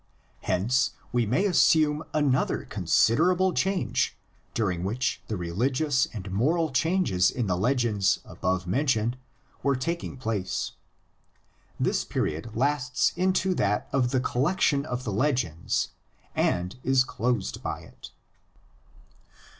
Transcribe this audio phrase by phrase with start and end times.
[0.39, 3.99] Hence we may assume another considerable period
[4.55, 9.13] during which the reli gious and moral changes in the legends above men tioned
[9.61, 10.71] were taking place.
[11.79, 15.89] This period lasts over into that of the collection of the legends
[16.35, 18.09] and is closed by it.